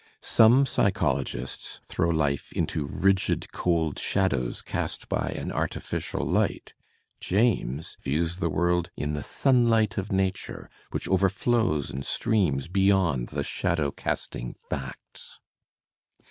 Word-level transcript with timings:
Some 0.23 0.65
psychologists 0.65 1.79
throw 1.83 2.09
life 2.09 2.51
into 2.53 2.87
rigid 2.87 3.51
cold 3.51 3.99
shadows 3.99 4.63
cast 4.63 5.07
by 5.07 5.29
an 5.37 5.51
artificial 5.51 6.25
light; 6.25 6.73
James 7.19 7.97
views 8.01 8.37
the 8.37 8.49
world 8.49 8.89
in 8.97 9.13
the 9.13 9.21
sunlight 9.21 9.99
of 9.99 10.11
nature 10.11 10.71
which 10.89 11.07
overflows 11.07 11.91
and 11.91 12.03
streams 12.03 12.67
beyond 12.67 13.27
the 13.29 13.43
shadow 13.43 13.91
casting 13.91 14.55
facts. 14.55 15.39